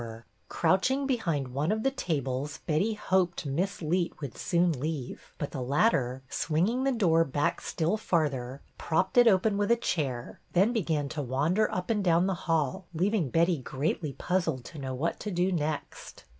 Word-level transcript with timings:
A 0.01 0.03
FEAST— 0.07 0.13
NEW 0.13 0.17
TEACHER 0.17 0.57
167 0.61 0.61
Crouching 0.61 1.05
behind 1.07 1.53
one 1.53 1.71
of 1.71 1.83
the 1.83 1.91
tables 1.91 2.59
Betty 2.65 2.93
hoped 2.95 3.45
Miss 3.45 3.81
Leet 3.83 4.19
would 4.19 4.35
soon 4.35 4.71
leave, 4.71 5.31
but 5.37 5.51
the 5.51 5.61
latter, 5.61 6.23
swinging 6.27 6.83
the 6.85 6.91
door 6.91 7.23
back 7.23 7.61
still 7.61 7.97
farther, 7.97 8.63
propped 8.79 9.15
it 9.19 9.27
open 9.27 9.59
with 9.59 9.69
a 9.69 9.75
chair, 9.75 10.39
then 10.53 10.73
began 10.73 11.07
to 11.09 11.21
wander 11.21 11.71
up 11.71 11.91
and 11.91 12.03
down 12.03 12.25
the 12.25 12.33
hall, 12.33 12.87
leaving 12.95 13.29
Betty 13.29 13.59
greatly 13.59 14.13
puzzled 14.13 14.65
to 14.65 14.79
know 14.79 14.95
what 14.95 15.19
to 15.19 15.29
do 15.29 15.51
next. 15.51 16.23